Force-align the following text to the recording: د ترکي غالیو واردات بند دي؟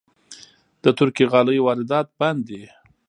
د 0.83 0.85
ترکي 0.97 1.25
غالیو 1.31 1.63
واردات 1.67 2.07
بند 2.19 2.39
دي؟ 2.47 2.63